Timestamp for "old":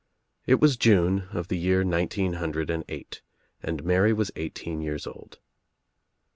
5.05-5.37